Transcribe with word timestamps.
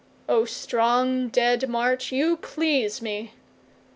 8O 0.27 0.47
strong 0.47 1.27
dead 1.27 1.69
march, 1.69 2.11
you 2.11 2.35
please 2.37 3.03
me! 3.03 3.35